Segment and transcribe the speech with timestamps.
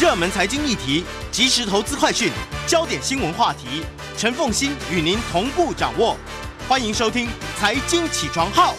[0.00, 2.32] 热门财经议题、即时投资快讯、
[2.66, 3.84] 焦点新闻话题，
[4.16, 6.16] 陈凤馨与您同步掌握。
[6.66, 7.26] 欢迎收听
[7.58, 8.74] 《财经起床号》。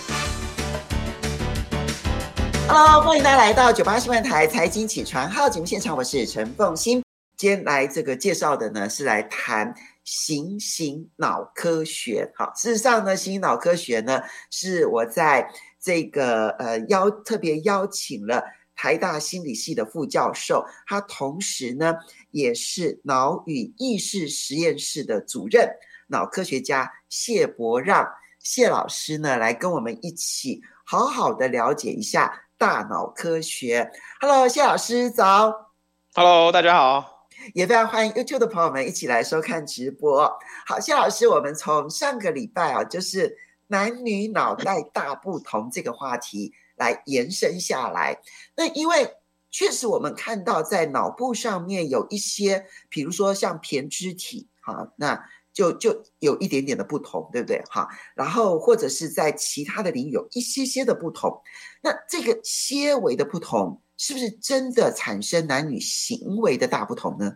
[2.67, 7.03] Hello，欢迎大家来到九八新闻台《财经起床号》节目现场，我是陈凤馨。
[7.37, 12.31] 今天来这个介绍的呢，是来谈行行脑科学。
[12.35, 15.47] 好，事实上呢，行行脑科学呢，是我在
[15.79, 18.43] 这个呃邀特别邀请了。
[18.81, 21.93] 台大心理系的副教授，他同时呢
[22.31, 25.69] 也是脑与意识实验室的主任，
[26.07, 33.91] 脑科学家谢伯让谢老师呢来跟我们一起好好的了解一下大脑科学。
[34.19, 35.73] Hello，谢老师早。
[36.15, 37.27] Hello，大家好。
[37.53, 40.27] 也非常欢迎 YouTube 的朋友们一起来收看直播。
[40.65, 43.37] 好，谢老师，我们从上个礼拜啊，就是
[43.67, 46.55] 男女脑袋大不同这个话题。
[46.81, 48.19] 来延伸下来，
[48.57, 49.07] 那因为
[49.51, 57.61] 确实我们看到在脑部上面有一些，比如说像胼胝体，哈，那就就有一点点的不同，对不对？
[57.69, 61.39] 哈，然后或者是在其他的领域有一些些的不同，
[61.83, 67.31] 那这个些微的不同，是不是真的产生男女行为的大不同呢？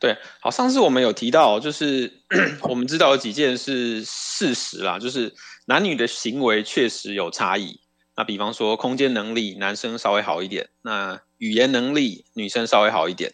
[0.00, 2.22] 对，好，上次我们有提到，就是
[2.62, 5.34] 我们知道有几件是事实啦，就是
[5.66, 7.80] 男女的行为确实有差异。
[8.18, 13.32] 那比方说，空间能力，男生稍微好一点；那语言能力，女生稍微好一点。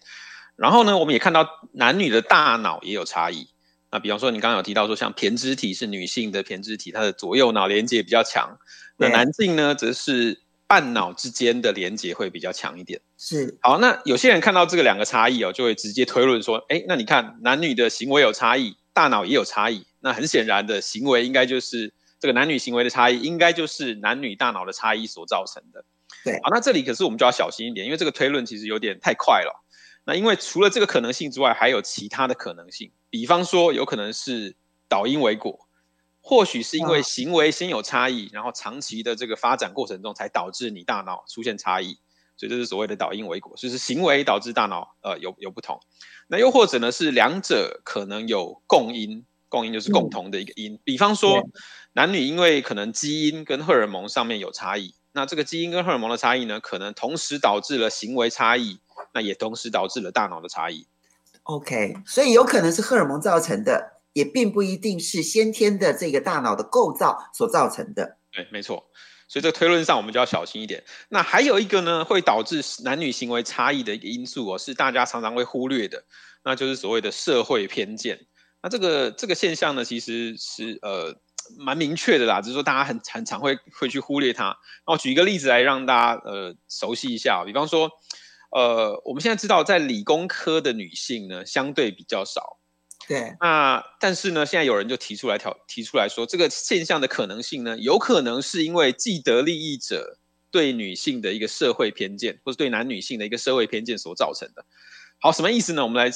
[0.56, 3.48] 然后呢，我们也看到男女的大脑也有差异。
[3.90, 8.58] 那比方说，你刚刚有提到说，像胼胝体是女性的胼胝体，它的左右脑连接比较强。
[8.98, 13.00] 那男性呢，则是半脑之间的连接会比较强一点。
[13.16, 13.56] 是。
[13.62, 21.94] 好，那有些人看到这个两个差异哦，就会直接推论说，哎，那你看男女的行为有差异，大脑也有差异，那很显然的行为应该就是。
[22.24, 25.84] 这个男女行为的差异，应该就是男女大脑的差异所造成的。
[26.24, 29.62] 对，好，那这里可是我们就要小心一点，因为这个推论其实有点太快了。
[30.06, 34.56] 那因为除了这个可能性之外，还有其他的可能性，比方说有可能是
[34.88, 35.68] 导因为果，
[36.22, 41.98] 或许是因为行为先有差异，然后长期的这个发展过程中才导致你大脑出现差异，
[42.38, 45.78] 所以这是所谓的导因为果，就是行为导致大脑呃有有不同。
[46.28, 49.26] 那又或者呢是两者可能有共因。
[49.54, 51.48] 共因就是共同的一个因，嗯、比方说
[51.92, 58.80] 男女因为可能基因跟荷尔蒙上面有差异，那这个基因跟荷尔蒙的差异呢，可能同时导致了行为差异，
[59.12, 60.88] 那也同时导致了大脑的差异。
[61.44, 68.16] OK，所以有可能是荷尔蒙造成的，也并不一定是先天的这个大脑的构造所造成的。
[68.32, 68.84] 对，没错。
[69.26, 70.84] 所以这个推论上我们就要小心一点。
[71.08, 76.04] 那还有一个呢，会导致男女行为差异的一个因素哦，是大家常常会忽略的，
[76.44, 78.26] 那就是所谓的社会偏见。
[78.64, 81.14] 那这个这个现象呢，其实是呃
[81.58, 84.56] 蛮明确的啦，只是说大家很很常会会去忽略它。
[84.86, 87.90] 那我举一个例子来让大家呃熟悉一下，比方说，
[88.50, 92.58] 呃，我们现在知道在理工科的女性呢相对比较少，
[93.06, 93.36] 对。
[93.38, 100.16] 那但是呢，现在有人就提出来挑提出来说，这个现象的可能性呢，有可能是因为既得利益者
[100.50, 104.64] 对女性的一个社会偏见，或是对男女性的一个社会偏见所造成的。
[105.20, 105.82] 好，什么意思呢？
[105.82, 106.10] 我们来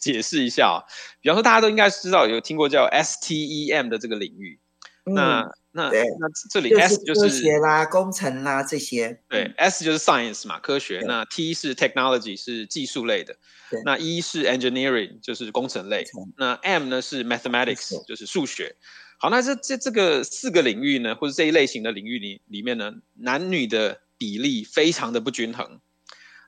[0.00, 0.76] 解 释一下啊。
[1.20, 4.60] 比方说，大家都应该知道有听过叫 STEM 的这个领域。
[5.08, 9.20] 嗯、那那那这里 S 就是科学啦、工程啦这些。
[9.28, 11.00] 对，S 就是 Science 嘛，科学。
[11.06, 13.36] 那 T 是 Technology，是技术类的。
[13.84, 16.04] 那 E 是 Engineering，就是工程类。
[16.36, 18.74] 那 M 呢是 Mathematics，就是数学。
[19.18, 25.80] 好，那这这这个四个领域呢，或者这一类型的领域里里面呢，男女的比例非常的不均衡。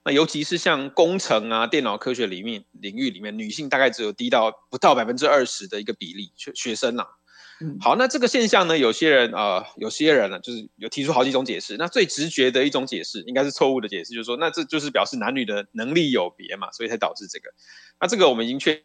[0.04, 7.04] 那尤其是像工程啊、电脑科学里面领域里面，女性大概只有低到不到百分之二十的一个比例学学生呐、
[7.80, 11.76] 好，那这个现象呢，有些人呃，有些人呢，就是有提出好几种解释。
[11.76, 17.50] 那最直觉的一种解释，应该是错误的解释，就是说，那这就是表示男女的能力有别嘛，所以才导致这个。
[18.00, 18.80] 那这个我们已经确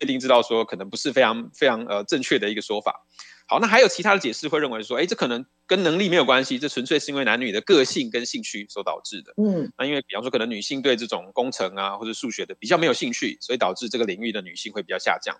[0.00, 3.06] 确定知道说，可能不是非常非常呃正确的一个说法。
[3.48, 9.32] 好，那还有其他的解释会认为说，哎，这可能跟能力没有关系，这纯粹是因为男女的个性跟兴趣所导致的。
[9.36, 15.36] 嗯，那因为比方说，可能女性对这种工程啊或者数学的比较没有兴趣，所以导致这个领域的女性会比较下降。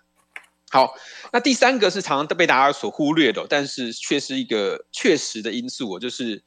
[0.69, 0.95] 好，
[1.33, 6.41] 那第三个是常常被大家所忽略的，但是却是一个确实的因素，就是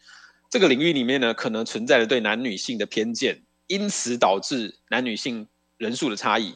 [0.49, 5.47] 这个领域里面呢，可能存在着对男女性的偏见，因此导致男女性
[5.77, 6.55] 人数的差异。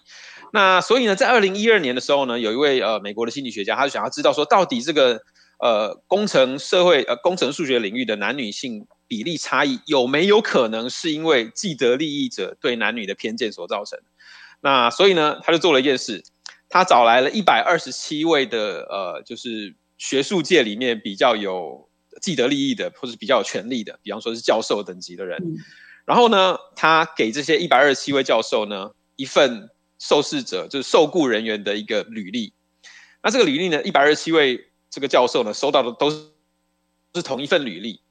[0.55, 5.21] 那所以呢，在二零一二年的时候呢，有一位呃美国的心理学家，他就想要知道说，到底这个
[5.59, 13.99] 呃工程社会呃工程数学领域的男女性比例差异有没有可能是因为既得利益者对男女的偏见所造成？
[14.61, 16.23] 那所以呢，他就做了一件事，
[16.69, 21.89] 他找来了一百二十七位的呃，就是学术界里面比较有
[22.23, 25.43] 既得利益的，或是比较有权利的，比方说是教授等级的人。
[25.43, 25.57] 嗯、
[26.07, 29.69] 然后呢，他给这些一百二十七位教授呢一份
[30.07, 32.53] 受试者就是受雇人员的一个履历。
[33.23, 36.27] 那这个履历呢，一百二十七位这个教授呢收到的都是
[37.15, 38.03] 是同一份履历。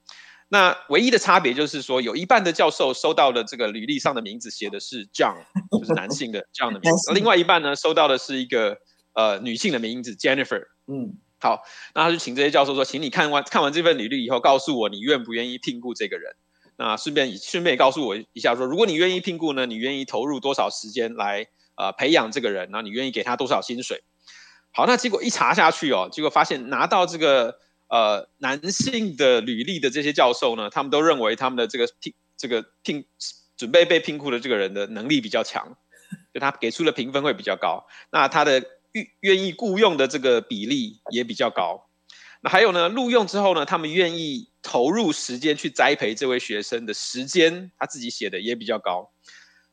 [0.49, 5.35] 那唯一的差别就是说，有一半的教授收到的这个履历上的名字写的是 John，
[5.71, 8.77] 就是男性的 John 的名字；另外一半呢，收到的是一个
[9.13, 10.63] 呃女性的名字 Jennifer。
[10.87, 11.61] 嗯，好，
[11.93, 16.35] 那他就请这些教授说，请你看完看完这份履历以后，告诉我你愿不愿意聘雇这个人。
[16.75, 22.69] 那顺便顺便也告诉我一下说，如果你愿意聘雇呢，你愿意投入多少时间来呃培养这个人？
[22.71, 24.03] 然后你愿意给他多少薪水？
[24.71, 27.59] 好，那结果一查下去哦，结果发现拿到这个。
[27.89, 33.05] 呃，男性的履历的这些教授呢，他们都认为他们的这个聘这个聘
[33.55, 35.77] 准备被聘雇的这个人的能力比较强，
[36.33, 37.85] 就他给出的评分会比较高。
[38.09, 41.87] 那他的愿愿意雇佣的这个比例也比较高。
[42.41, 49.11] 那还有呢，录用之后呢，他们愿意投入时间去栽培这位学生的时间，他自己写的也比较高。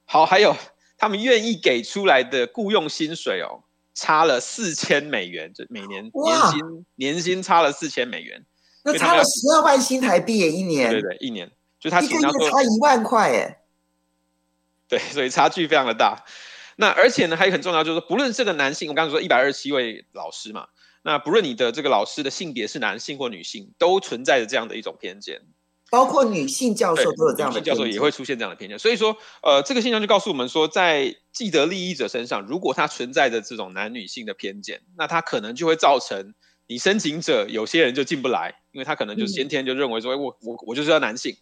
[0.05, 0.55] 好，还有
[1.00, 3.64] 他们愿意给出来的雇佣薪水哦。
[3.93, 8.47] 差了四千美元，就每年年薪年薪差了四千美元，
[8.85, 10.91] 那差了十二万新台币耶，一年。
[10.91, 13.58] 对对，一年就他一个月差一万块耶。
[14.88, 16.25] 对，所以差距非常的大。
[16.76, 20.69] 那而且呢，还有很重要，就是说不论这个男性，我刚才说一百二十七位老师嘛，
[21.02, 25.43] 那不论你的这个老师的性别是男性或女性，都存在着这样的一种偏见。
[25.90, 28.78] 包括女性教授都有这样的，女性教授也会出现这样的偏见。
[28.78, 36.34] 所以说，呃，这个现象就告诉我们说，在既得利益者身上，如果他存在着这种男女性的偏见，那他可能就会造成
[36.69, 41.37] 你申请者有些人就进不来，因为他可能就先天就认为说，嗯、我我我就是要男性，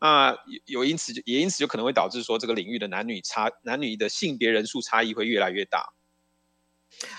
[0.00, 5.92] 那有因此也因此就可能会导致说，这个领域的男女差男女的性别人数差异会越来越大。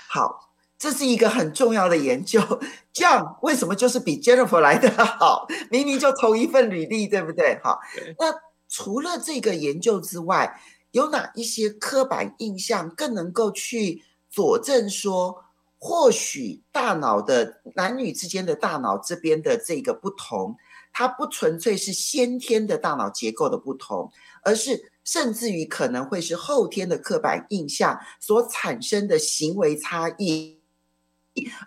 [0.07, 0.52] 好。
[0.83, 2.41] 这是一个很重要的研究，
[2.91, 5.47] 这样为什么就是比 Jennifer 来的好？
[5.71, 7.57] 明明就同一份履历，对不对？
[7.63, 7.80] 好，
[8.19, 8.35] 那
[8.68, 10.59] 除了这个研究之外，
[10.91, 15.45] 有哪一些刻板印象更能够去佐证说，
[15.80, 20.57] 或许大脑的男女之间的大脑这边的这个不同，
[20.91, 24.12] 它不纯粹是先天的大脑结构的不同，
[24.44, 30.59] 而是甚至于可能会是后天的刻板印象所产生的行为差异。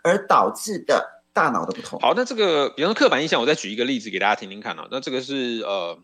[0.02, 1.98] 而导致的大脑的不同。
[2.00, 4.88] 好，那这个，比方说刻板印象，我再举一个例子给大家听听看啊。
[4.90, 5.98] 那这个是呃，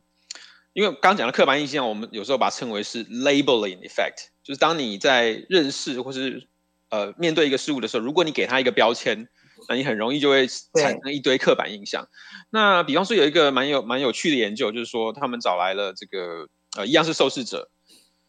[0.72, 6.48] 因为刚讲的刻板印象，我们有时候把它称为是 labeling effect，就是当你在认识或是
[6.90, 9.28] 呃面对一个事物的时候，如果你给它一个标签，
[9.68, 12.08] 那你很容易就会产生一堆刻板印象。
[12.50, 17.70] 那比方说有一个蛮有蛮有趣的研究，就是说他们找来了这个呃一样是受试者，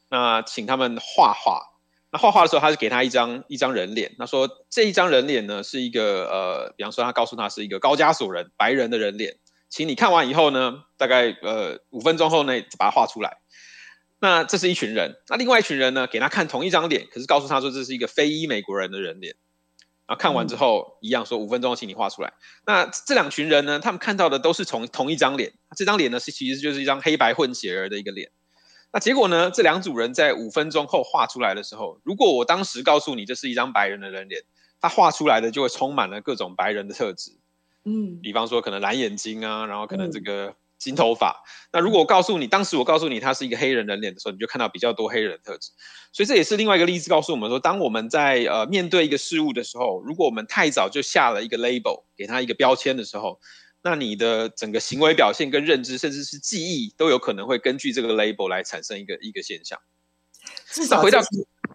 [0.10, 1.73] 那请他们画画。
[2.14, 4.16] 那画画的时候，他是给他一张一张人脸。
[4.20, 9.38] 他说这一张人脸呢，是一个呃，比方说他告诉他是一个高加索人，白人的人脸，
[9.68, 13.38] 请你看完以后呢，大概呃五分钟后呢，把它画出来。
[14.20, 15.16] 那这是一群人。
[15.28, 19.36] 那另外一群人呢，给他看同一张脸，可是告诉他说这是一个非裔美国人的人脸。
[20.06, 22.34] 啊，看完之后一样说五分钟请你画出来。
[22.68, 25.54] 那这两群人呢，他们看到的都是从同一张脸。
[25.76, 28.30] 这张脸呢，是其实就是一张黑白混血儿的一个脸。
[28.94, 29.50] 那结果呢？
[29.50, 34.44] 这两组人在五分钟后画出来的时候，如果我当时告诉你这是一张白人的人脸，
[34.80, 37.32] 他画出来的就会充满了各种白人的特质。
[37.86, 41.44] 嗯，比方说可能蓝眼睛啊，然后可能这个金头发。
[41.44, 45.72] 嗯、那如果我告诉你，当时我告诉你他是一个黑人人脸的时候，你就看到比较多黑人的特质。
[46.12, 53.40] 所以这也是另外一个例子，告诉我们说，当我们在呃面对一个事物的时候，如果我们太早就下了一个 label，给他一个标签的时候。
[53.84, 59.78] 那你的整个行为表现跟认知，甚至是记忆，都有可能会根据这个 label 来产生一个一个现象。
[60.72, 61.20] 至少回到，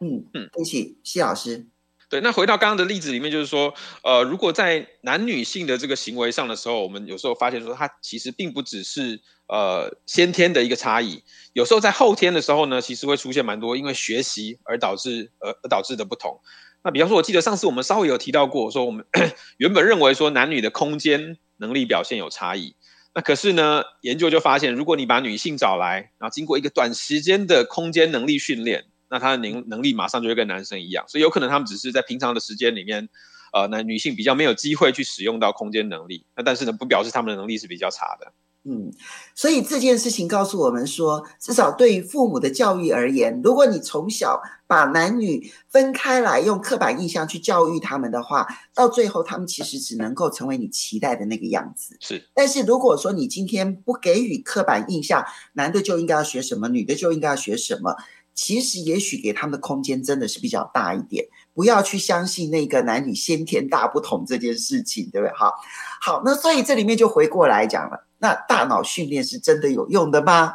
[0.01, 1.67] 嗯嗯，对不起，谢老师。
[2.09, 11.23] 对，那回到刚刚的例子里面，就是说，呃，如果在男女性的这个行为上的时候，我们有时候发现说，它其实并不只是呃先天的一个差异，
[11.53, 16.41] 有时候在后天的时候呢，其实会出现蛮多因为学习而导致而而导致的不同。
[16.83, 19.05] 那比方说，我记得上次我们稍微有提到过，说我们
[19.59, 21.37] 原本认为说男女的空间。
[21.59, 22.75] 能力表现有差异，
[23.15, 31.05] 那可是呢，研究就发现，如果你把女性找来，然后经过一个短时间的空间能力训练，那她的能能力马上就会跟男生一样。
[31.09, 33.09] 所以有可能他们只是在平常的时间里面，
[33.53, 36.25] 呃，那女性比较没有机会去使用到空间能力。
[36.37, 38.33] 那但是呢，不表示他们的能力是比较差的。
[38.71, 38.93] 嗯，
[39.35, 51.97] 所以这件事情告诉我们说，至少对于父母的教育而言，如果你从小把男女分开来，用刻板印象去教育他们的话，到最后他们其实只能够成为你期待的那个样子。
[52.01, 57.97] 是，但是如果说你今天不给予刻板印象，男的就应该要学什么，女的就应该要学什么，
[58.35, 61.25] 其实也许给他们的空间真的是比较大一点。
[61.55, 65.35] 不要去相信那个男女先天大不同这件事情，对不对？
[65.35, 65.55] 好，
[66.03, 68.08] 好，那所以这里面就回过来讲了。
[68.19, 70.55] 那大脑训练是真的有用的吗？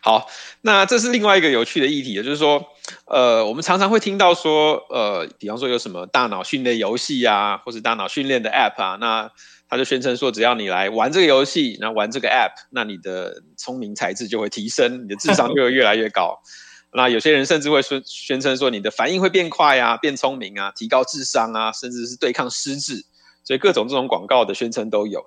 [0.00, 0.28] 好，
[0.60, 2.62] 那这是另外一个有趣的议题，也就是说，
[3.06, 9.30] 呃，我们常常会听到说，呃，比方说有什么大脑训练游戏啊，或是大脑训练的 App 啊，那
[9.66, 16.38] 他就宣称说，只要你来玩这个游戏，然后玩这个 App，那你的聪明才智就会提升，你的智商就会越来越高。
[16.92, 23.04] 那有些人甚至会宣宣称说，你的反应会变快啊，变聪明啊，提高智商啊，甚至是对抗失智，
[23.42, 25.24] 所以各种这种广告的宣称都有。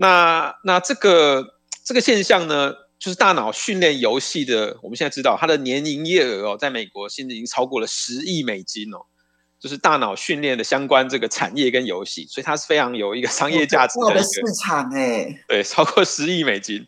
[0.00, 9.04] 那那这个这个现象呢，就是大脑训练游戏的，我们现在知道它的年营业额哦，在美国现在已经超过了十亿美金哦，
[9.60, 16.86] 就是大脑训练的相关这个产业跟游戏，所以它是非常有一个商业价值的一个市场哎，对，超过十亿美金。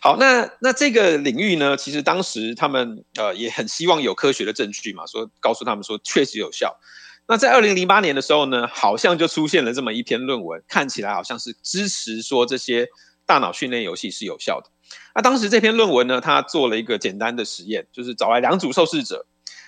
[0.00, 6.78] 好，那那这个领域呢，其实当时他们呃也很希望有科学的证据嘛，说告诉他们说确实有效。
[7.26, 12.88] 那在二零零八年的时候呢，好像就出现了这么一篇论文，看起来好像是支持说这些
[13.24, 14.70] 大脑训练游戏是有效的。
[15.14, 19.26] 那当时这篇论文呢，他做了一个简单的实验，就是找来两组受试者，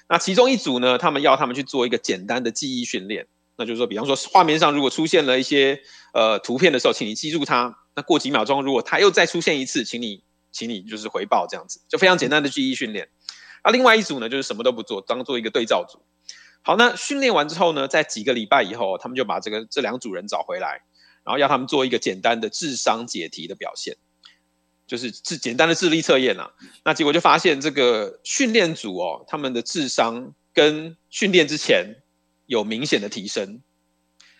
[0.08, 5.80] 那其中一组呢，他们要他们去做一个简单的记忆训练，那就是说，比方说画面上如果出现了一些
[6.12, 7.78] 呃图片的时候，请你记住它。
[7.94, 10.22] 那过几秒钟，如果它又再出现一次，请你
[10.52, 13.08] 请你就是回报这样子，就非常简单的记忆训练。
[13.64, 16.02] 那另外一组呢，就是什么都不做，当做一个对照组。
[16.66, 20.82] 好，那训练完之后呢，在几个礼拜以后，他们就把这个这两组人找回来，
[21.22, 23.96] 然后要他们做一个简单的智商解题的表现，
[24.84, 26.50] 就是智简单的智力测验啊。
[26.84, 32.02] 那结果就发现，这个训练组哦，他们的智商跟训练之前
[32.46, 33.62] 有明显的提升。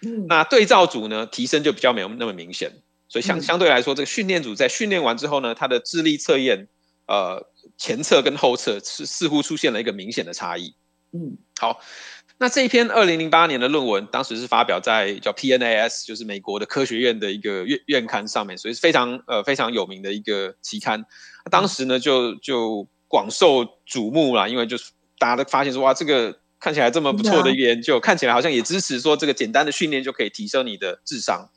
[0.02, 2.72] 嗯，那对照组呢，提升就比较没有那么明显。
[3.08, 6.66] 所以相相对来说，这个训练组在训练完之后呢，他的智力测验，
[7.06, 7.46] 呃，
[7.78, 10.74] 前侧跟后侧是似乎出现了一个明显的差异。
[11.12, 11.80] 嗯，好。
[12.38, 21.02] 那这一篇二零零八年的论文，当时是发表在叫 PNAS，就是美国的科学院的一个院院刊上面，所以是非常呃非常有名的一个期刊。
[21.50, 31.48] 当时呢就就广受瞩目啦，因为就是大家都发现说，哇，这个看起来这么不错的一个研究，看起来好像也支持说这个简单的训练就可以提升你的智商。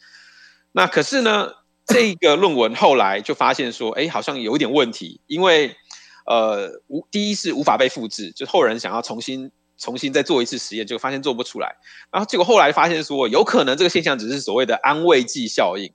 [0.71, 1.51] 那可是呢，
[1.88, 5.75] 这个论文后来就发现说，哎，好像有一点问题，因为
[6.25, 9.51] 呃无第一是无法被复制，就后人想要重新。
[9.79, 11.77] 重新再做一次实验，就发现做不出来。
[12.12, 15.86] 然后结果后来发现说，有可能这个现象只是所谓的安慰剂效应。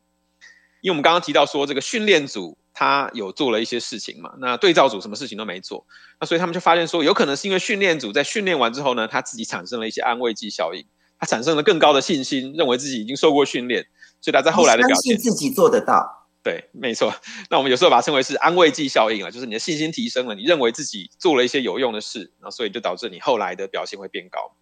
[0.81, 5.87] 因为我们刚刚提到说，这个训练组他有做了一些事情嘛，那对照组什么事情都没做。
[6.21, 10.85] 那所以他们就发现说，有可能是因为训练组在训练完之后呢，他自己产生了一些安慰剂效应，
[11.19, 13.87] 他产生了更高的信心，认为自己已经受过训练，
[14.21, 16.24] 所以他在后来的表现，相信自己做得到。
[16.45, 17.11] 对，没错。
[17.49, 24.55] 那我们有时候把它称为是安慰剂效应啊，就是你的信心提升了，你认为自己做了一些有用的事，那所以就导致你后来的表现会变高。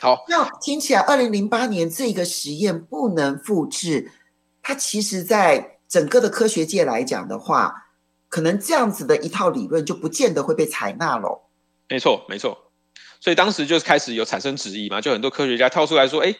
[0.00, 4.10] 好，那听起来，二零零八年这个实验不能复制，
[4.60, 7.72] 它其实在整个的科学界来讲的话，
[8.28, 11.48] 可能这样子的一套理论就不见得会被采纳了。
[11.88, 12.72] 没错，没错。
[13.20, 16.34] 所以当时就开始有产生质疑嘛，就很多科学家跳出来说，哎。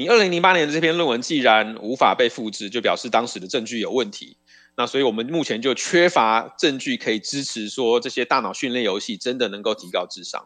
[0.00, 4.38] 你二零零八年的这篇论文既然无法被复制，就表示当时的证据有问题。
[4.74, 10.42] 那所以我们目前就缺乏证据可以支持说这些大脑训练游戏真的能够提高智商。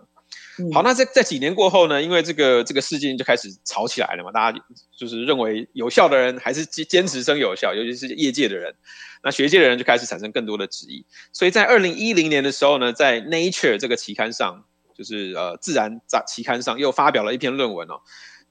[0.59, 2.03] 嗯、好，那在在几年过后呢？
[2.03, 4.61] 因为这个这个事件就开始吵起来了嘛，大家
[4.99, 8.75] 就是认为有效的人还是坚坚持生有效，尤其是业界的人，
[9.23, 11.07] 那学界的人就开始产生更多的质疑。
[11.33, 14.65] 所以在二零一零年的时候呢，在 Nature 这个期刊上，
[14.99, 18.01] 就是呃自然杂期刊上又发表了一篇论文哦。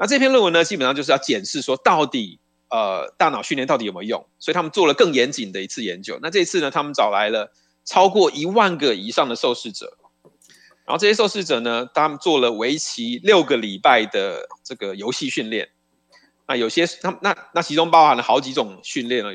[0.03, 2.37] 那这篇论文呢，基本上就是要检视说，到底
[2.69, 6.19] 呃大脑训练到底有没有用，所以他们做了更严谨的一次研究。
[6.21, 7.53] 那这一次呢，他们找来了
[7.85, 9.97] 超过一万个以上的受试者，
[10.85, 15.69] 然后这些受试者呢，他们做了为期六个礼拜的这个游戏训练。
[16.49, 19.29] 那有些那那那其中包含了好几种训练呢，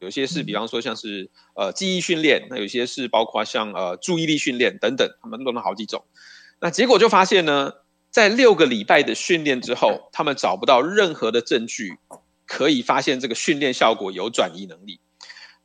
[0.00, 6.04] 有些是比方说像是呃记忆训练，那有些是包括像呃注意力训练等等，他们弄了好几种。
[6.58, 7.74] 那结果就发现呢。
[8.10, 11.98] 在六个礼拜的训练之后，他们找不到任何的证据
[12.46, 15.00] 可以发现这个训练效果有转移能力。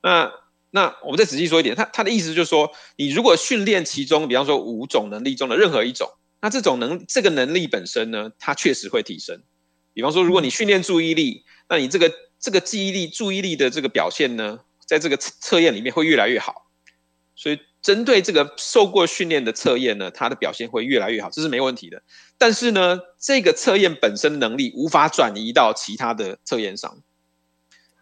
[0.02, 0.32] 那
[0.72, 6.10] 那我们再仔细说一点，他他的意思就是说，你如果训练其中，比方说五种能力中的任何一种，
[6.42, 9.42] 那这种能这个能力本身呢，它确实会提升。
[9.94, 16.70] 比方说，如果你训练注意力，那你这个这个记忆力、注意力的这个表现呢，在这个测验里面会越来越好。
[17.36, 22.02] 所以针对这个受过训练的测验呢，它的表现会越来越好，这是没问题的。
[22.40, 26.98] 但是呢，这个测验本身能力无法转移到其他的测验上。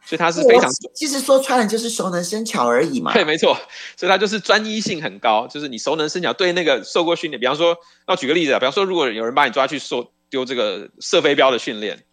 [0.04, 3.14] 所以它是非常，其实说穿了就是熟能生巧而已嘛。
[3.14, 3.56] 对，没错。
[3.96, 6.34] 所以它就是专一性很高，就是你熟能生巧。
[6.34, 12.04] 对那个受过训练，比方说，那举个例子啊，比方说，如果有人把你抓去受丢这个射飞镖的训练，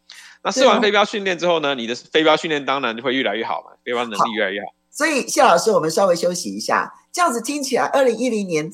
[0.43, 4.67] 那射完飞镖训练之后呢，你的飞镖训练当然就会越来越好嘛，飞镖能力越来越好。
[4.67, 8.71] 好，所以谢老师，我们稍微休息一下，这样子听起来，二零一零年。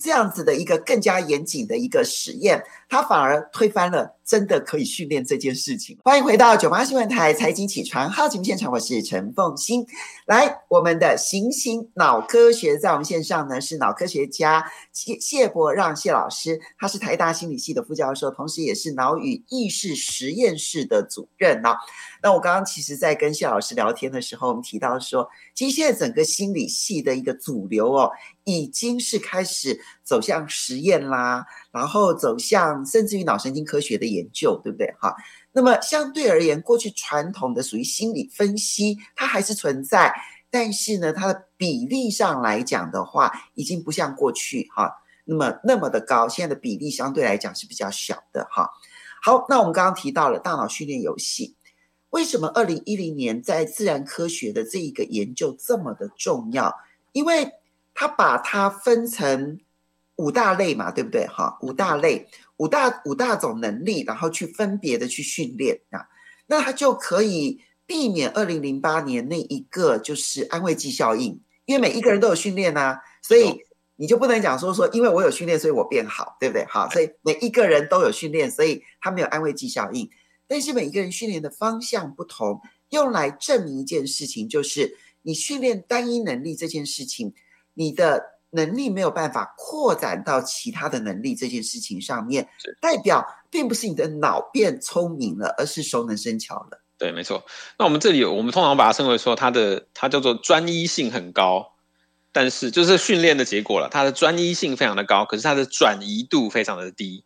[0.00, 5.98] 这样子的一个更加严谨的一个实验，它反而推翻了真的可以训练这件事情。
[6.02, 9.86] 欢迎回到九八新闻台财经起床号节目现场，我是陈凤欣。
[10.24, 21.76] 来，我们的行星脑科学在我们线上呢，是脑科学家谢谢伯让谢老师，他是台大心理系的副教授，同时也是脑与意识实验室的主任啊。
[22.22, 28.10] 那我刚刚其实，在跟谢老师聊天的时候，我们提到说，其实现在整个心理系的一个主流哦，
[28.50, 34.94] 已经是开始走向实验啦，然后走向甚至于脑神经科学的研究，对不对？
[35.00, 35.14] 哈，
[35.52, 40.14] 那么相对而言，过去传统的属于心理分析，它还是存在，
[40.50, 44.92] 但是呢，它的比例上来讲的话，已经不像过去哈，
[45.24, 48.70] 那么那么的高，现在的比例相对来讲是比较小的哈。
[49.22, 51.56] 好，那我们刚刚提到了大脑训练游戏。
[52.10, 56.74] 为什么二零一零年在自然科学的这一个研究这么的重要？
[57.12, 57.52] 因为
[58.00, 59.60] 他把它分成
[60.16, 61.26] 五大类嘛，对不对？
[61.26, 62.26] 哈，五大类，
[62.56, 66.08] 五大五大种能力，然后去分别的去训练啊，
[66.46, 73.60] 那他就可以避免二零零八年那一个就是安慰剂效应，因为每一个人都有训练啊，所以
[73.96, 76.64] 你就不能讲说说，因为我有训练，所以我变好，对不对？
[76.70, 80.08] 好，所以每一个人都有训练，所以他没有安慰剂效应。
[80.48, 87.34] 但是每一个人训练的方向不同，用来证明一件事情，就是你训练单一能力这件事情，
[87.80, 92.46] 你的能力没有办法扩展到其他的能力这件事情上面，
[92.78, 96.82] 代表并不是你的脑变聪明了，而是熟能生巧了。
[96.98, 97.42] 对，没错。
[97.78, 101.72] 那我们这里有，我们通常把它称为说，它的它叫做专一性很高，
[102.32, 107.24] 但是就是训练的结果了，它的专一性非常的高，可是它的转移度非常的低。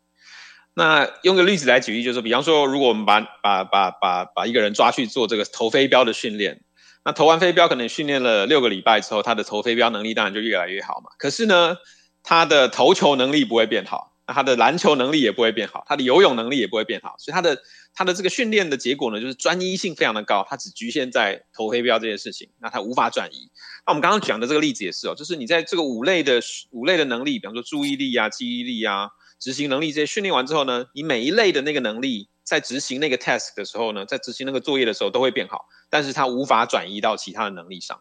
[0.75, 6.64] 那用个例子来举例，就是，比方说，如果我们把把把把把一个人抓去做这个投飞镖的训练，
[7.05, 11.11] 那投完飞镖可能训练了六个礼拜之后，他的投飞镖能力当然就越来越好嘛。
[11.19, 11.77] 可是呢，
[12.23, 17.59] 他的投球能力不会变好，那他的篮球能力也不会变好，他的游泳能力也不会变好，所以他的
[17.95, 23.51] 他的这个训练的结果呢，就是专一性非常的高，他只局限在投飞镖这件事情，那他无法转移。
[23.87, 26.41] 那我们刚刚讲的这个例子也是哦，就是你在这个五类的
[26.71, 29.11] 五类的能力，比方说注意力啊、记忆力啊。
[29.41, 37.99] 执行能力这些训练完之后呢，你每一类的那个能力在执行那个 task 的时候呢，在执行那个作业的时候都会变好，但是它无法转移到其他的能力上。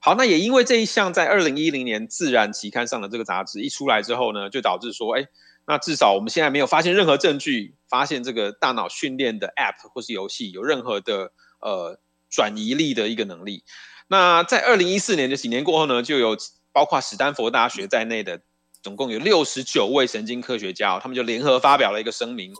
[0.00, 5.26] 好，那也因为这一项在二零一零年自然期刊上的这个杂志一出来之后呢，就导致说，哎，
[5.66, 11.98] 那至少我们现在没有发现任何证据，发现这个大脑训练的 app 或是游戏有任何的呃
[12.30, 13.64] 转移力的一个能力。
[14.06, 16.36] 那在二零一四年就几年过后呢，就有
[16.72, 18.40] 包括史丹佛大学在内的。
[18.82, 22.52] 总共有六十九位神经科学家，他们就联合发表了一个声明，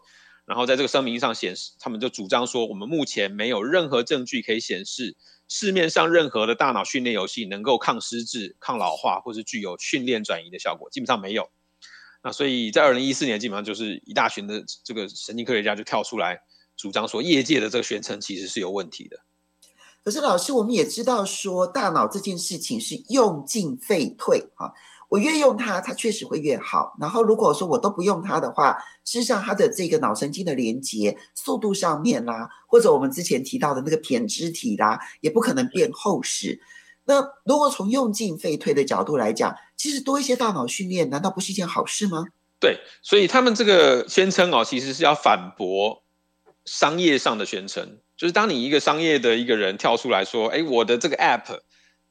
[0.46, 5.16] 然后在这个声明上显示，他们就主张说，我们目前没有任何证据可以显示
[5.48, 11.48] 市面上任何的大脑训练游戏能够抗失智、抗老化，或是具有训练转移的效果，基本上没有。
[12.22, 16.40] 那所以在二零一四年，基本上就是一大群的这个神经科学家就跳出来
[16.76, 19.18] 主张说，业界的这个宣称其实是有问题的。
[20.02, 24.72] 可是老师，我们也知道说，大脑这件事情是用进废退啊。
[25.08, 26.96] 我越用它，它确实会越好。
[26.98, 36.60] 然后如果说我都不用它的话，事实上它的这个脑神经的连接速度上面啦，或者我们之前提到的那个胼胝体啦，也不可能变厚实。
[37.04, 42.24] 那如果从用进废退的角度来讲，其实多一些大脑训练，难道不是一件好事吗？
[42.58, 46.02] 对，所以他们这个宣称哦，其实是要反驳
[46.64, 51.60] 商业上的宣称，就是当你一个商业的一个人跳出来说，哎，我的这个 app。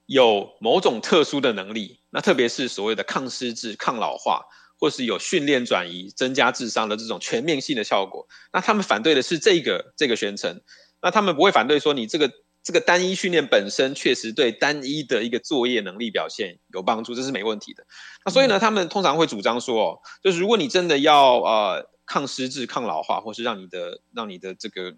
[0.05, 4.45] 有某种特殊的能力，那特别是所谓的抗失智、抗老化，
[4.79, 8.27] 或是有训练转移、增加智商的这种全面性的效果。
[8.53, 10.61] 那他们反对的是这个这个宣称，
[11.01, 17.83] 那他们不会反对说你这个这个单一训练本身确实对单一的一个作业能力表现有帮助，这是没问题的。
[18.23, 24.95] 那所以呢，他们通常会主张说，就是如果你真的要呃抗失智、抗老化，或是让你的让你的这个。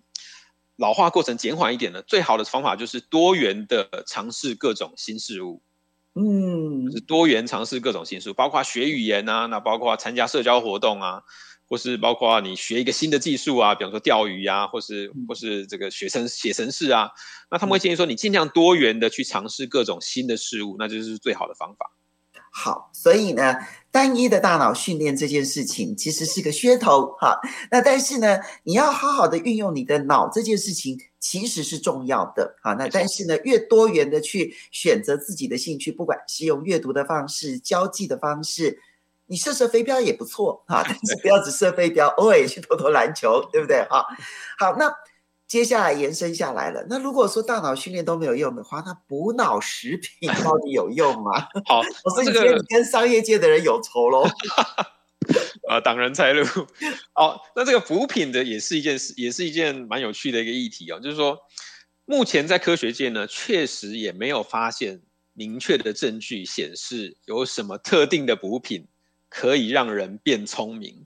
[0.78, 5.64] 老化过程减缓一点呢，最好的方法就是多元的尝试各种新事物。
[6.18, 11.22] 嗯，就是多元尝试各种新事物，包括学语言啊，那包括参加社交活动啊，
[11.68, 17.10] 或是包括你学一个新的技术啊，比方说钓鱼啊，或是或是这个学生写程式啊，
[17.52, 21.86] 那他们会建议说，你尽量多元的去尝试各种新的事物，那就是最好的方法。
[22.58, 23.58] 好，所以呢，
[23.92, 27.38] 单一的大脑训练这件事情其实是个噱头哈。
[27.70, 32.74] 那但是呢，你要好好的运用你的脑这件事情其实是重要的哈。
[32.76, 38.80] 那但是呢，越多元的去选择自己的兴趣，不管是用阅读的方式、交际的方式。
[39.28, 44.06] 你射射飞镖也不错哈，但是不要只射飞镖，偶尔也去投投篮球，对不对哈？
[44.58, 44.90] 好，那
[45.48, 51.48] 接下来延伸下来了，那如果说大脑训练都没有用的话，那补脑食品到底有用吗？
[51.66, 54.24] 好，我说你觉得你跟商业界的人有仇喽？
[55.70, 56.46] 啊，挡人财路。
[57.14, 61.00] 好，那这个补品的也是一件事，也是一件蛮有趣的一个议题哦。
[61.00, 61.38] 就是说，
[62.06, 65.02] 目前在科学界呢，确实也没有发现
[65.34, 68.88] 明确的证据显示有什么特定的补品。
[69.28, 71.06] 可以让人变聪明，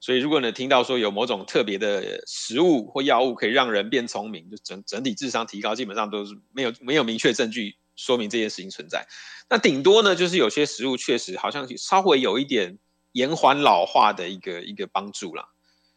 [0.00, 9.06] 所以如果你听到说有某种特别的食物或药物可以让人变聪明，就整整体智商提高，基本上都是没有没有明确证据说明这件事情存在。
[9.50, 12.78] 那顶多呢，就是有些食物确实好像稍微有一点
[13.12, 15.44] 延缓老化的一个一个帮助啦。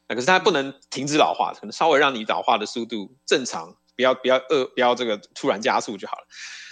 [0.09, 6.27] 那可是它不能停止老化，可能稍微让你老化的速度正常，不要不要呃不要这个突然加速就好了。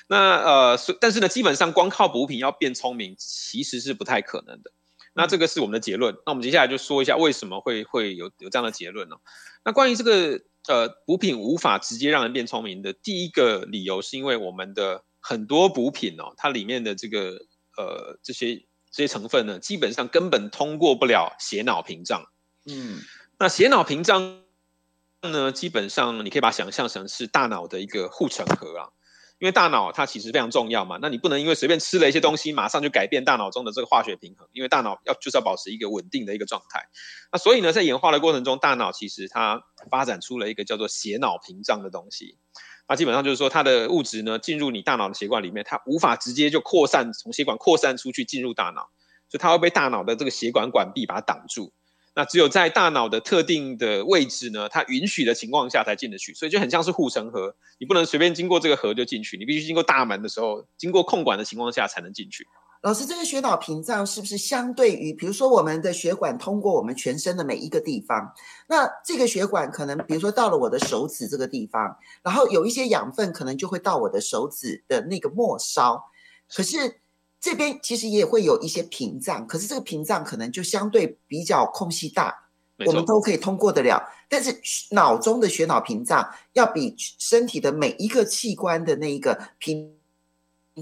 [0.08, 4.72] 那呃，但是呢，基本上光靠补品要变聪明，其实是不太可能的。
[5.14, 6.16] 那这个是我们的结论。
[6.26, 9.18] 那我们接下来就说一下为什么会会有有这样的结论呢？
[9.64, 17.46] 那关于这个呃补品无法直接让人变聪明的第一个理由，是因为我们的很多补品哦，它里面的这个
[17.78, 18.56] 呃这些
[18.92, 22.24] 这些成分呢，基本上根本通过不了血脑屏障。
[22.66, 23.00] 嗯，
[23.38, 24.44] 那血脑屏障
[25.22, 28.90] 呢，基本上你可以把它想象成是大脑的一个护城河啊。
[29.42, 34.48] 因为大脑它其实非常重要嘛，那你不能因为随便吃了一些东西，马上就改变大脑中的这个化学平衡。
[34.52, 36.84] 因为大脑要就是要保持一个稳定的一个状态。
[37.32, 42.38] 那所以呢，在演化的过程中，大脑其实它发展出了一个叫做血脑屏障的东西。
[42.88, 48.92] 那基本上就是说，它的物质呢进入你大脑的血管里面，它无法直接就扩散，从血管扩散出去进入大脑，
[49.28, 51.74] 所以它会被大脑的这个血管管壁把它挡住。
[52.14, 62.46] 那只有在大脑的特定的位置呢，它允许的情况下才进得去，所以就很像是护城河，你不能随便经过这个河就进去，你必须经过大门的时候，经过控管的情况下才能进去。
[62.82, 68.34] 老师，这个血脑屏障是不是相对于，比如说我们的血管通过我们全身的每一个地方，
[68.68, 76.04] 那这个血管可能，比如说到了我的手指这个地方，然后有一些养分可能就会到我的手指的那个末梢，
[76.54, 77.01] 可是。
[77.42, 82.34] 这边其实也会有一些屏障，可是这个屏障可能就相对比较空隙大，
[82.86, 84.00] 我们都可以通过得了。
[84.30, 84.56] 但是
[84.92, 89.96] 脑中的血脑屏障要比身体的每一个器官的那一个屏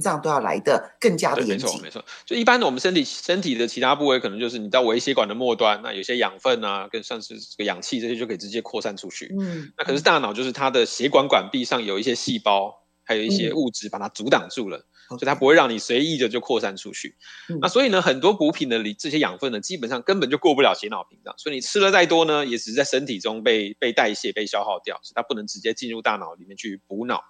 [0.04, 1.68] 障都要来得更加的严谨。
[1.68, 2.06] 没错，没错。
[2.26, 9.34] 就一般的我们身体身体的其他部位，可能就是你到微血管的末端，那有些养分啊，跟像是这个氧气这些就可以直接扩散出去。
[9.40, 14.78] 嗯，那可是大脑就是它的血管管壁上有一些细胞，还有一些物质把它阻挡住了。
[14.78, 14.84] 嗯
[15.18, 17.16] 所以它不会让你随意的就扩散出去，
[17.50, 27.24] 嗯、那所以呢，很多补品的里这些养分呢，基本上根本就过不了血脑屏障，所以你吃了再多呢，也只是在身体中被被代谢、被消耗掉，所以它不能直接进入大脑里面去补脑。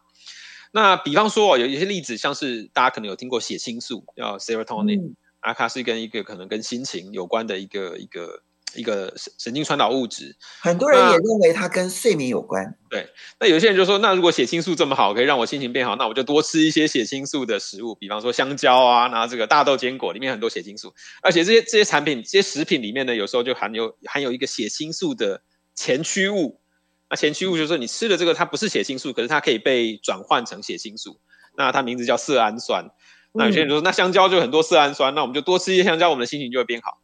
[0.72, 8.44] 那比方说，有一些例子，像是大家可能有听过血清素，叫 serotonin，、嗯、啊，它是跟一个可能跟心情有关的一个一个。
[8.76, 12.78] 一个神神经传导物质，很多人也认为它跟睡眠有关。
[12.90, 13.08] 对，
[13.40, 25.42] 那有些人就说，那如果血清素这么好，可以让我心情变好，那我就多吃一些血清素的食物，比方说香蕉啊，然后这个大豆坚果里面很多血清素，而且这些这些产品、这些食品里面呢，有时候就含有含有一个血清素的
[25.76, 26.60] 前驱物。
[27.10, 31.20] 那前驱物就是说，你吃的这个它不是血清素，可是它可以被转换成血清素，
[31.58, 32.86] 那它名字叫色氨酸。
[33.34, 37.00] 那有些人就说，那香蕉就很多色氨酸，那我们就多吃一些香蕉，我们的心情就会变好。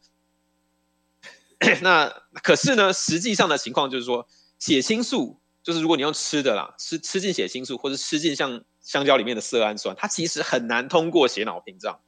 [1.80, 11.98] 那可是呢，实际上的情况就是说，血清素就是如果你用吃的啦，吃吃进血清素或者吃进像香蕉里面的色氨酸，它其实很难通过血脑屏障。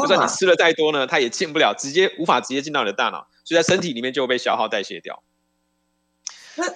[0.00, 5.22] 就算你吃了再多呢，它也进不了，直接无法直接进到你的大脑，所以在身体里面就会被消耗代谢掉。
[6.56, 6.66] 那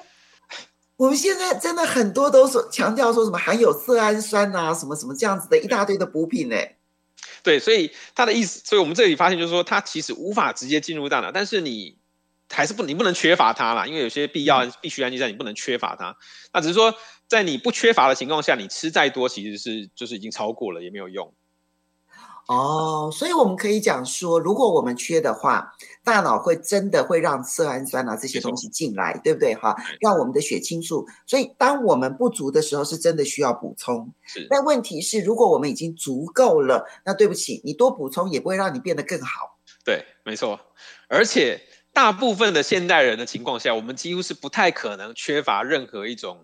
[0.97, 6.57] 我们现在真的很多都说强调说什么含有色氨酸啊，什么什么这样子的一大堆的补品呢？
[7.43, 11.99] 对，所以他的意思，所以我们这里发现就是说，它其实无法直接进入大脑，但是你。
[12.55, 16.17] 还是不，你不能缺乏它啦，因为有些必要必须氨基酸，你不能缺乏它。
[16.53, 16.95] 那只是说，
[17.29, 21.35] 在你不缺乏的情况下，你吃再多，其实是就是已经超过了，也没有用。
[22.47, 25.73] 哦，所以我们可以讲说，如果我们缺的话，
[26.05, 29.55] 大脑会真的会让色氨酸啊这些东西进来，对不对？
[29.55, 31.07] 哈，让我们的血清素。
[31.27, 34.13] 所以当我们不足的时候，是真的需要补充。
[34.27, 34.47] 是。
[34.51, 39.59] 但问题是，如果我们已经足够了，那对不起，你多补充也不会让你变得更好。
[39.83, 40.61] 对，没错，
[41.09, 41.61] 而且。
[41.95, 46.39] 大部分的现代人的情况下，我们几乎是不太可能缺乏任何一种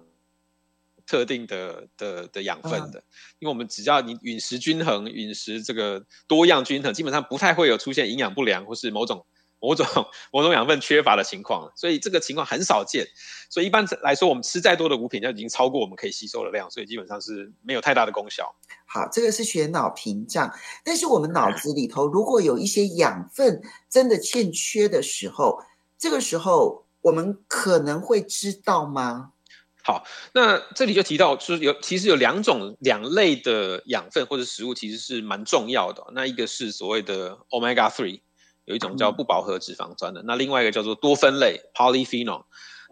[1.05, 3.03] 特定的的的养分的，
[3.41, 9.27] 因为我们只要你饮食均衡，饮食这个多样均衡，基本上不太会有出现营养不良或是某种。
[9.61, 9.87] 某种
[10.33, 13.07] 某种养分缺乏的情况，所以这个情况很少见。
[13.49, 18.55] 所以一般来说，我们吃再多的补品，就已经超过我们可以吸收的量，所以基本上是没有太大的功效。
[18.87, 20.53] 好，这个是血脑屏障。
[20.85, 25.63] 但是我们脑子里头如果有一些养分真的欠缺的时候，
[25.99, 29.33] 这个时候我们可能会知道吗？
[29.83, 36.05] 好，那这里就提到，就是有其实有两种两类的养分或者食物，其实是蛮重要的。
[36.13, 38.21] 那一个是所谓的 Omega Three。
[38.71, 42.45] 有一种叫不饱和脂肪酸的，那另外一个叫做多酚类 （polyphenol）。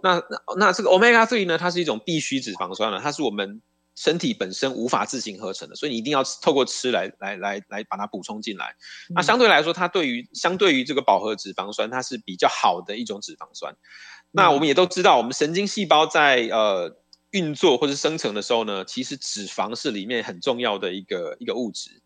[0.03, 1.57] 那那那这个 omega three 呢？
[1.57, 3.62] 它是一种必需脂肪酸了，它是我们
[3.95, 8.75] 身体本身无法自行合成的，所以你一定要透过吃来来来来把它补充进来。
[9.14, 13.77] 那相对来说，它对于相对于这个饱和脂肪酸，它是比较好的一种脂肪酸。
[14.33, 16.97] 那我们也都知道，我们神经细胞在呃
[17.31, 22.03] 运作或是生成的时候呢，其实脂肪是里面很重要的一个一个物质。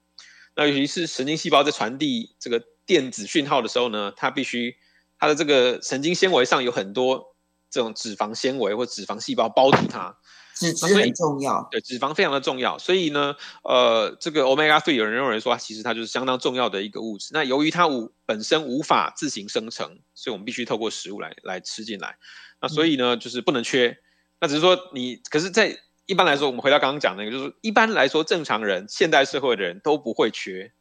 [0.55, 2.63] 那尤其是神经细胞在传递这个。
[2.87, 4.77] 电子讯号的时候呢，它必须
[5.19, 7.35] 它的这个神经纤维上有很多
[7.71, 10.17] 这种脂肪纤维或脂肪细胞包住它，
[10.55, 11.67] 脂质很重要。
[11.71, 12.79] 对，脂肪非常的重要。
[12.79, 17.31] 所以呢，呃，这个 omega three 有人认为说，其实它就是相当重要的一个物质。
[17.33, 22.17] 那由于它无本身无法自行生成，所以我们必须透过食物来来吃进来。
[22.61, 23.97] 那所以呢，就是不能缺。
[24.41, 30.73] 那只是说你，可是，在一般来说，我们回到刚刚讲那个，就是一般来说，正常人、现代社会的人都不会缺。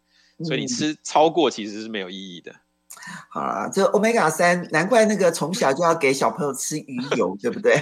[0.43, 2.53] 所以你吃超过其实是没有意义的。
[3.29, 7.75] 好了，这 Omega 三，难怪那个从小就要给小朋友吃鱼油，对不对？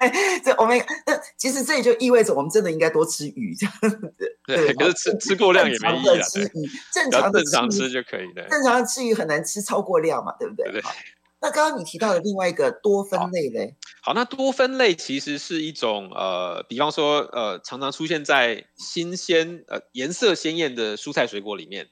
[0.42, 4.12] 这 Omega，那其实这也就意味着我们真的应该多吃鱼，这样子。
[4.46, 6.22] 对，可是吃吃过量也没意义啊。
[6.22, 8.48] 吃鱼，正常的正常吃就可以了。
[8.48, 10.72] 正常的吃鱼很难吃超过量嘛，对不对？
[10.72, 10.82] 对。
[11.40, 13.76] 那刚刚你提到的另外一个多酚类嘞？
[14.04, 21.88] 好，那多酚类其实是一种呃，比方说呃，常常出现在新鲜呃颜色鲜艳的蔬菜水果里面。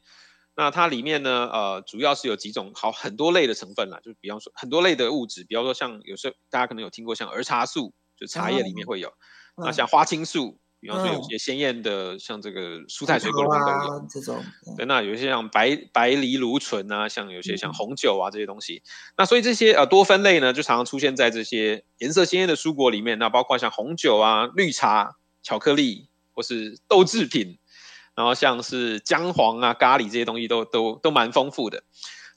[0.57, 9.09] 那它里面呢呃，主要是有几种好很多类的成分啦，就比方说很多类的物质，比方说像有时候大家可能有听过像儿茶素，就茶叶里面会有。
[9.57, 10.59] 嗯、那像花青素。
[10.80, 14.42] 比方说，有些鲜艳的，像这个蔬菜水果里面都有、嗯、这种。
[14.78, 18.82] 对，那有一些像白白藜芦醇啊，像有些像红酒啊这些东西。
[19.18, 23.18] 那所以这些呃多酚类呢，就常常出现在这些颜色鲜艳的蔬果里面。
[23.18, 27.58] 那包括像红酒啊、绿茶、巧克力或是豆制品，
[28.14, 31.82] 然后像是姜黄啊、咖喱这些东西都都都蛮丰富的。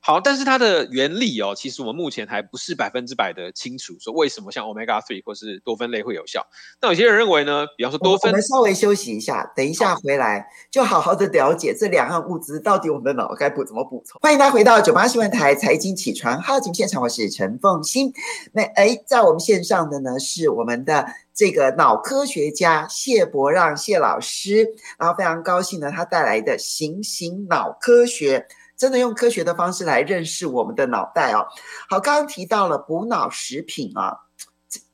[0.06, 6.46] 好，但是它的原理哦，其实我们目前还不是百分之百的清楚，说为什么像 omega three 或是多酚类会有效。
[6.82, 14.20] 那有些人认为呢，比方说多酚，我们稍微休息一下，等一下回来就好好的了解这两样物质到底我们的脑该补怎么补充。
[14.22, 18.12] 欢迎大家回到九八新闻台财经起床号节目现场，我是陈凤欣。
[18.52, 24.68] 那哎，在我们线上的呢是我们的这个脑科学家谢伯让谢老师，
[25.00, 28.46] 然后非常高兴呢，他带来的行行脑科学。
[28.84, 31.48] 真的用科学的方式来认识我们的脑袋哦。
[31.90, 34.14] 好，刚刚提到了补脑食品啊，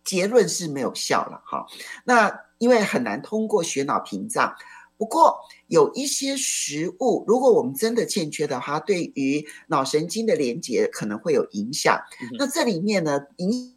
[0.04, 1.66] 结论是没有效了哈。
[2.04, 4.54] 那因为很难通过血脑屏障。
[4.96, 12.00] 不过有一些食物，如果我们真的欠缺的话，对于脑神经的连接可能会有影响。
[12.22, 13.76] 嗯、那这里面呢，影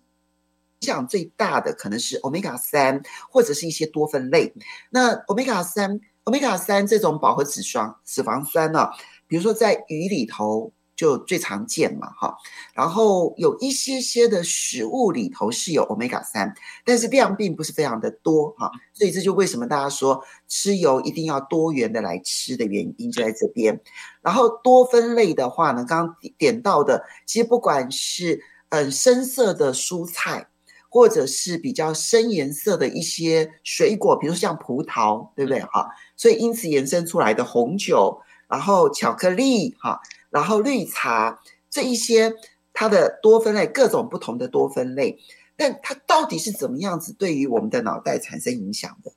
[0.83, 4.53] 响最大的可能是 Omega 三或者是一些多酚类。
[4.91, 8.91] 那 Omega 三、Omega 三这种饱和脂肪脂肪酸呢、啊？
[9.33, 12.37] 比如说，在鱼里头就最常见嘛，哈，
[12.75, 16.53] 然后有一些些的食物里头是有 omega 三，
[16.85, 23.81] 但是量并不是非常的多，哈，所以这就为什么大家说吃油一定要多元的来吃的原因就在这边。
[24.21, 30.47] 然后多酚类的话呢，刚刚点到的，其实不管是嗯深色的蔬菜，
[30.91, 35.63] 或者是比较深颜色的一些水果，比如像葡萄，对不对？
[35.63, 38.21] 哈，所以因此延伸出来的红酒。
[38.53, 42.35] 然后巧克力哈，然后绿茶这一些，
[42.75, 45.19] 它的多酚类各种不同的多酚类，
[45.57, 49.11] 但它到底是怎么样子对于我们的脑袋产生影响的？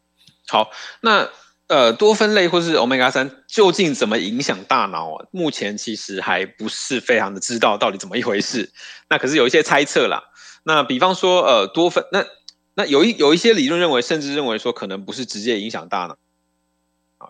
[0.47, 0.69] 好，
[1.01, 1.29] 那
[1.67, 5.25] 呃多酚类或是 omega 三究竟怎么影响大脑啊？
[5.31, 8.71] 目前其实还不是非常的知道到底怎么一回事。
[9.09, 10.23] 那可是有一些猜测啦。
[10.63, 12.25] 那比方说呃多酚，那
[12.75, 16.17] 那有一有一些理论认为，甚至认为说可能不是直接影响大脑。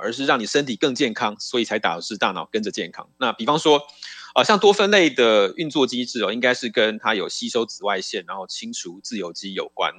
[0.01, 3.09] 而是让你身体更健康，所以才导致大脑跟着健康。
[3.17, 3.77] 那比方说，
[4.33, 9.93] 啊、呃，像多酚类的运作机制哦，应该是跟它有吸收紫外线，然后清除自由基有关。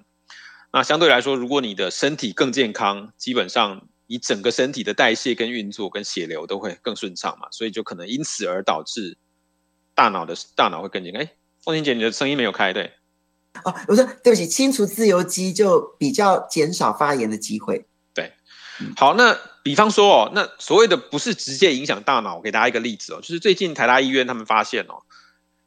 [0.72, 9.16] 那相对来说，如果你的身体更健康，基本上你整个身体的代谢跟运作跟血流都会更顺畅嘛，所以就可能因此而导致
[9.94, 11.22] 大脑的大脑会更健康。
[11.22, 11.32] 哎，
[11.64, 12.92] 凤琴姐，你的声音没有开，对。
[13.64, 17.87] 哦，我说对不起，清除自由基就比较减少发炎的机会。
[18.12, 18.35] 对，
[18.96, 19.35] 好，那
[19.66, 25.02] 比方说哦，那所谓的不是直接影响大脑，我给大家一个例子哦，就是最近台大医院他们发现哦，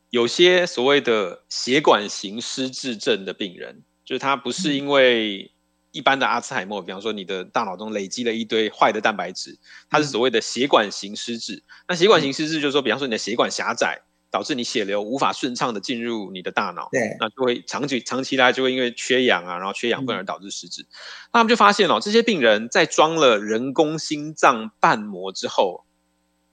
[0.09, 5.51] 有些所谓的血管型失智症的病人，就是他不是因为
[5.91, 9.59] 一般的阿兹海默，比方说你的大脑中累积了一堆坏的蛋白质，
[9.89, 11.62] 它是所谓的血管型失智。
[11.85, 14.01] 那血管型失智就是说，比方说你的血管狭窄。
[14.31, 20.83] 导致你血流无法顺畅的进入你的大脑，对，那就会长期长期来就会因为缺氧啊，然后缺氧分而导致失智。
[20.83, 20.87] 嗯、
[21.33, 25.83] 那他们就发现哦，这些病人在装了人工心脏瓣膜之后，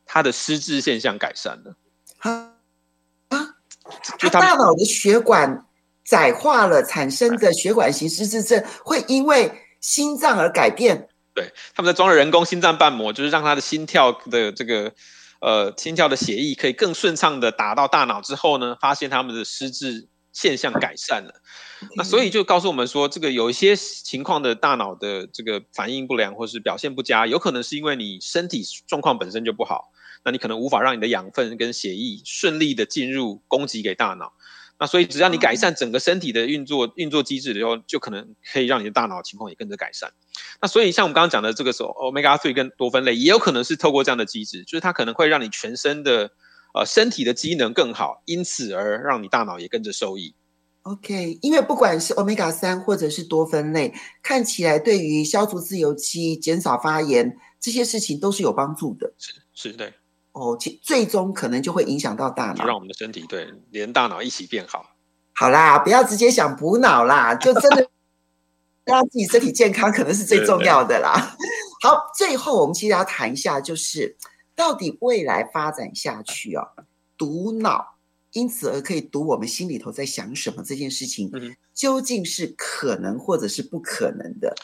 [0.07, 1.77] 他的失智现象改善了。
[2.21, 2.55] 啊
[3.29, 3.57] 啊！
[4.19, 5.67] 就他大脑的血管
[6.03, 11.09] 窄化了，产生的血管型失智症会因为心脏而改变。
[11.35, 14.95] 对，他们在装了人工心脏瓣膜，就是让他的心跳的这个。
[15.41, 21.43] 呃，心跳的血液可以更顺畅的打到大脑之后呢，发现他们的失智现象改善了。
[21.97, 29.93] 那所以就告诉我们说，这个有一些情况的大脑的这个反应不良或是表现不佳，有可能是因为你身体状况本身就不好，
[30.25, 34.33] 那你可能无法让你的养分跟血液顺利的进入供给给大脑。
[34.79, 40.13] 那所以，只要你改善整个身体的运作运作机制的时候，就可能可以让你的大脑情况也跟着改善。
[40.61, 46.31] 那所以，像我们刚刚讲的这个时候，Omega Three 跟多酚类也有可能是透过这样的机制，就是它可能会让你全身的
[46.75, 50.35] 呃身体的机能更好，因此而让你大脑也跟着受益。
[50.83, 59.15] OK，因为不管是 Omega 三或者是多酚类，看起来对于消除自由基、减少发炎这些事情都是有帮助的。
[59.17, 59.95] 是是，对。
[60.37, 64.85] 哦，其最终可能就会影响到大脑，让我们的身体对连大脑一起变好。
[65.33, 67.89] 好啦，不要直接想补脑啦，就真的
[68.85, 71.35] 让自己身体健康，可能是最重要的啦。
[71.83, 74.15] 好，最后我们其实要谈一下，就是
[74.55, 76.69] 到底未来发展下去哦，
[77.17, 77.97] 读脑，
[78.33, 81.31] 因此而可以读我们心里头在想什么这件事情，
[81.73, 84.55] 究竟是可能或者是不可能的？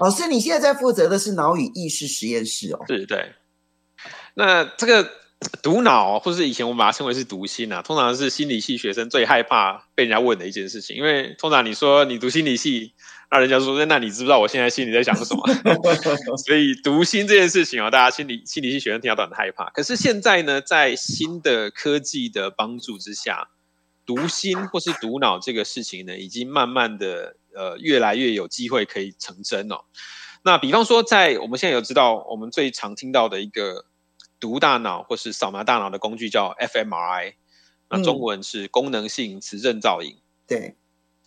[0.00, 3.32] 老师，你现在在负责的是脑与意识实验室哦，对对。
[4.34, 5.19] 那这个。
[5.62, 10.94] 读脑，或是以前我们把它称为是读心啊，通常是心理系学生最害怕被人家问的一件事情。
[10.94, 12.92] 因为通常你说你读心理系，
[13.30, 15.42] 那人家说，那你知不知道我现在心里在想什么？
[16.44, 19.70] 所以读心这件事情啊，大家心理心理系学生听到都很害怕。
[19.70, 23.48] 可是现在呢，在新的科技的帮助之下，
[24.04, 29.84] 读心或是读脑这个事情呢，已经慢慢的呃越来越有机会可以成真哦。
[30.42, 33.86] 那比方说，在我们现在有知道，我们最常听到的一个。
[34.40, 37.34] 读大脑或是扫描大脑的工具叫 fMRI，
[37.90, 40.16] 那中文是功能性磁振造影。
[40.48, 40.76] 对，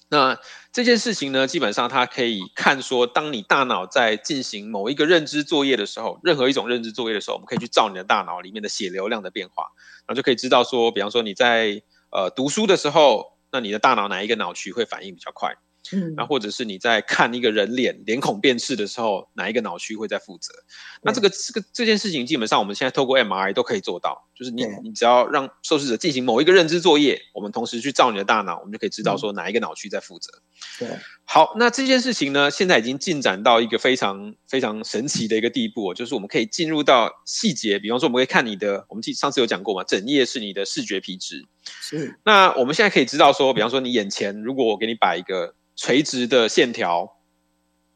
[0.10, 0.40] 那
[0.72, 9.68] 这件事情呢，基本上它可以看说，当你大脑在进行某一个认知作业的时候，任何一种认知作业的时候，我们可以去照你的大脑里面的血流量的变化，
[10.06, 15.56] 然后就可以知道说，比方说你在呃读书的时候，那你的大脑哪一个脑区会反应比较快？
[15.92, 20.54] 嗯，那或者是你在看一个人脸脸孔辨识的时候，哪一个脑区会在负责？
[21.02, 30.32] 那这个这个这件事情，基本上我们现在透过 MRI 都可以做到，就是你你只要让受试者进行某一个认知作业，我们同时去照你的大脑，我们就可以知道说哪一个脑区在负责。
[30.80, 30.88] 对，
[31.26, 41.46] 好，那这件事情呢，现在已经进展到一个非常非常神奇的一个地步，就是我们可以进入到细节，比方说我们可以看你的，我们上次有讲过嘛，整页是你的视觉皮质。
[41.66, 45.54] 是，那我们现在可以知道说，比方说你眼前如果我给你摆一个。
[45.76, 47.18] 垂直的线条，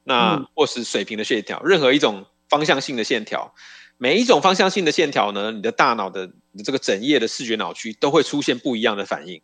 [0.03, 3.53] 那或是水平的线条，嗯，任何一种方向性的线条，
[3.97, 9.41] 每一种方向性的线条呢，你的大脑的你这个整叶的视觉脑区都会出现不一样的反应，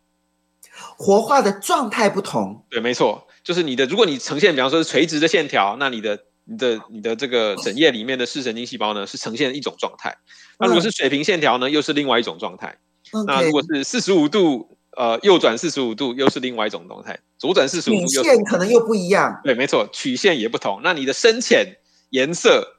[0.98, 2.66] 活化的状态不同。
[2.70, 10.18] 对，没错，就是你的，如果你呈现，比方说是垂直的线条，那你的、你的、你的这个枕叶里面的视神经细胞呢，是呈现一种状态。
[10.60, 12.78] 那如果是水平线条呢，又是另外一种状态。
[13.12, 13.26] 嗯。
[13.26, 14.78] 那如果是四十五度。
[14.96, 19.42] 呃，右转四十五度又是另外一种状态，左转四十五度曲线可能又不一样。
[19.44, 20.80] 对，没错，曲线也不同。
[20.82, 21.76] 那你的深浅、
[22.10, 22.78] 颜色，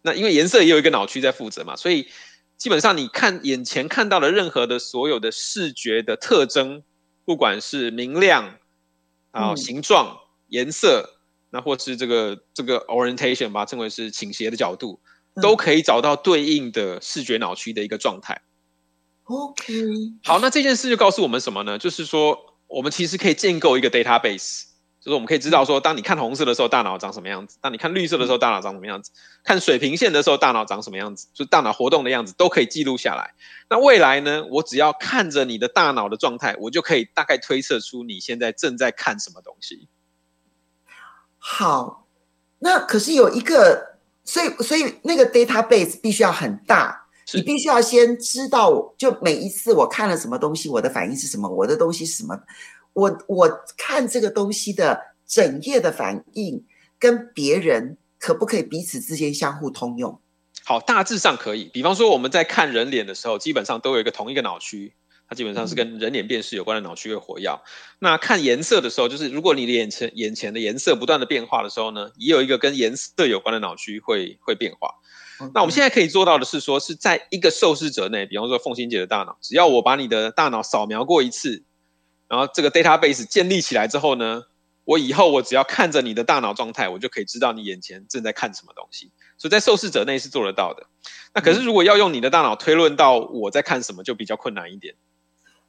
[0.00, 2.08] 那因为颜色也有一个脑区在负责嘛，所以
[2.56, 6.82] 基本上你看眼前看到的任何的所有的视觉的特征，
[7.26, 8.56] 不管是明亮
[9.32, 10.16] 啊、形状、
[10.48, 14.98] 颜色，那或是这个这个 orientation 把它称为是倾斜的角度，
[15.42, 18.40] 都可以找到对应的视觉脑区的一个状态。
[19.24, 19.74] OK，
[20.24, 21.78] 好，那这件事就告诉我们什么呢？
[21.78, 24.62] 就是说，我们其实可以建构一个 database，
[25.00, 29.10] 就是我们可以知道说，当你看红色的时候，大脑长什么样子；当你看绿色的时候，大脑长什么样子；
[29.42, 33.34] 看水平线的时候，大脑长什么样子，就大脑活动的样子都可以记录下来。
[33.68, 34.44] 那未来呢？
[34.50, 39.88] 我只要看着你的大脑的状态，我就可以大概推测出你现在正在看什么东西。
[41.38, 42.06] 好，
[42.60, 46.99] 那可是有一个，所以所以那个 database 必须要很大。
[47.34, 52.40] 你必须要先知道，就每一次我看了什么东西，我的反应是什么，我的东西是什么，
[52.92, 56.64] 我我看这个东西的整页的反应
[56.98, 60.20] 跟别人可不可以彼此之间相互通用？
[60.64, 61.64] 好，大致上可以。
[61.72, 64.94] 比方说我们在看人脸的时候，基本上都有一个同一个脑区。
[65.28, 67.48] 它基本上是跟人脸辨识有关的脑区会活跃。
[67.48, 67.60] 嗯、
[68.00, 74.96] 那看颜色的时候，就是如果你的眼前眼前的颜色不断的变化的时候呢，也有一个跟颜色有关的脑区会会变化。
[75.40, 81.64] 嗯、那我们现在可以做到的是说，是在一个受试者内，比方说凤心姐的大脑，只要我把你的大脑扫描过一次，
[82.28, 84.44] 然后这个 database 建立起来之后呢，
[84.84, 89.10] 我以后我只要看着你的大脑状态，我就可以知道你眼前正在看什么东西。
[89.38, 90.86] 所以在受试者内是做得到的。
[91.34, 94.94] 那可是如果要用你的大脑推论到我在看什么，就比较困难一点。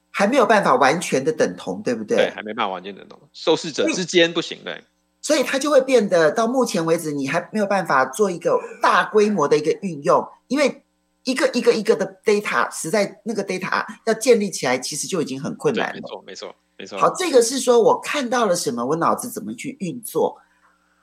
[0.09, 2.17] 还没有办法完全的等同，对不对？
[2.17, 4.83] 对，还没办法完全等同，受试者之间不行的。
[5.21, 10.83] 所以它就会变得到目前为止，你还没有办法做一个大规模的一个运用，因为
[11.23, 15.93] 一个一个一个的 data，实在那个 data 要建立起来，其实就已经很困难了。
[15.93, 16.97] 没错，没错，没错。
[16.97, 20.37] 好，这个是说我看到了什么，我脑子怎么去运作，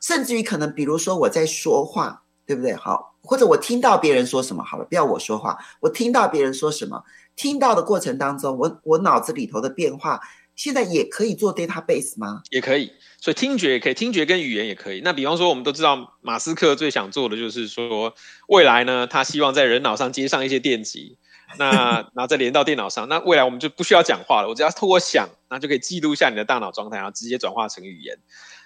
[0.01, 2.75] 甚至于可能，比如说我在说话，对不对？
[2.75, 7.05] 好，或者我听到别人说什么，好了，不要我说话，我听到别人说什么。
[7.37, 10.21] 听到的过程当中，我我脑子里头的变化，
[10.59, 12.43] 现在也可以做 database 吗？
[12.51, 15.01] 也可以，所以听觉也可以，听觉跟语言也可以。
[15.05, 18.13] 那比方说，我们都知道马斯克最想做的就是说，
[18.49, 21.17] 未来呢，他希望在人脑上接上一些电极，
[21.59, 21.71] 那
[22.13, 28.19] 然后再连到电脑上，那未来我们就不需要讲话了，我只要透过想，那就可以记录下你的大脑状态，然后直接转化成语言。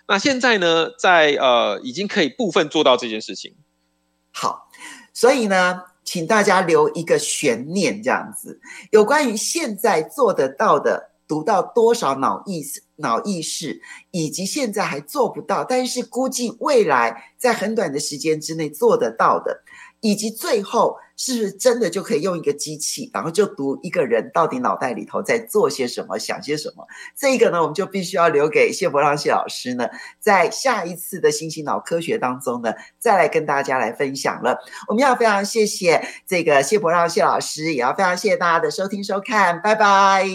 [0.08, 3.54] 那现在呢，在呃，已经可以部分做到这件事情。
[4.32, 4.70] 好，
[5.12, 5.82] 所以呢。
[6.04, 19.62] 请大家留一个悬念，这样子，有关于现在做得到的，读到多少脑意识、脑意识，以及现在还做不到，但是估计未来在很短的时间之内做得到的。
[20.04, 26.84] 以及最后是不是真的就可以用一个机器，然后就读一个人到底脑袋里头在做些什么、想些什么？
[27.16, 34.58] 这个呢，我们就必须要留给谢伯让谢老师呢，在下一次的新型脑科学当中呢，再来跟大家来分享了。
[34.88, 40.26] 我们要非常谢谢这个谢伯让谢老师，也要非常谢谢大家的收听收看，拜拜。